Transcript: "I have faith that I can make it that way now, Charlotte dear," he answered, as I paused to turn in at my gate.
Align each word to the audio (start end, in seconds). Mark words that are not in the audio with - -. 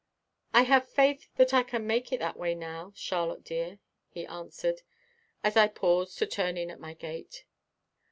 "I 0.51 0.63
have 0.63 0.89
faith 0.89 1.29
that 1.35 1.53
I 1.53 1.61
can 1.61 1.85
make 1.85 2.11
it 2.11 2.17
that 2.21 2.35
way 2.35 2.55
now, 2.55 2.91
Charlotte 2.95 3.43
dear," 3.43 3.77
he 4.09 4.25
answered, 4.25 4.81
as 5.43 5.55
I 5.55 5.67
paused 5.67 6.17
to 6.17 6.25
turn 6.25 6.57
in 6.57 6.71
at 6.71 6.79
my 6.79 6.95
gate. 6.95 7.45